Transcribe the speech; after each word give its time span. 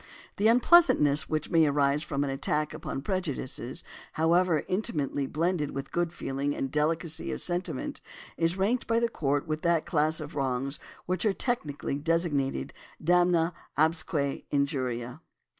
The 0.37 0.47
unpleasantness 0.47 1.29
which 1.29 1.51
may 1.51 1.67
arise 1.67 2.01
from 2.01 2.23
an 2.23 2.31
attack 2.31 2.73
upon 2.73 3.03
prejudices, 3.03 3.83
however 4.13 4.63
intimately 4.67 5.27
blended 5.27 5.69
with 5.75 5.91
good 5.91 6.11
feeling 6.11 6.55
and 6.55 6.71
delicacy 6.71 7.31
of 7.31 7.39
sentiment, 7.39 8.01
is 8.35 8.57
ranked 8.57 8.87
by 8.87 8.99
the 8.99 9.09
court 9.09 9.45
with 9.47 9.61
that 9.61 9.85
class 9.85 10.19
of 10.19 10.33
wrongs 10.33 10.79
which 11.05 11.23
are 11.23 11.33
technically 11.33 11.99
designated 11.99 12.73
damna 12.99 13.53
absque 13.77 14.43
injuria." 14.49 15.21